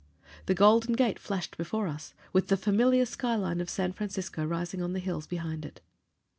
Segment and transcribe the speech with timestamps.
[0.47, 4.93] The Golden Gate flashed before us, with the familiar skyline of San Francisco rising on
[4.93, 5.79] the hills behind it.